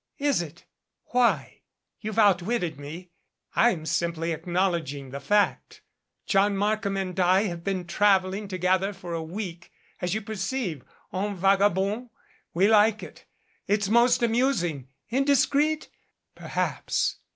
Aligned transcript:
"Is 0.17 0.41
it? 0.41 0.65
Why? 1.11 1.61
You've 1.99 2.17
outwitted 2.17 2.79
me. 2.79 3.11
I'm 3.55 3.85
simply 3.85 4.31
acknowledging 4.31 5.11
the 5.11 5.19
fact. 5.19 5.81
John 6.25 6.57
Markham 6.57 6.97
and 6.97 7.19
I 7.19 7.43
have 7.43 7.63
been 7.63 7.85
traveling 7.85 8.47
together 8.47 8.93
for 8.93 9.13
a 9.13 9.21
week 9.21 9.71
as 10.01 10.15
you 10.15 10.21
perceive 10.23 10.81
en 11.13 11.35
vaga 11.35 11.69
bond. 11.69 12.09
We 12.51 12.67
like 12.67 13.03
it. 13.03 13.25
It's 13.67 13.89
most 13.89 14.23
amusing. 14.23 14.87
Indiscreet? 15.09 15.89
Per 16.33 16.47
haps. 16.47 17.17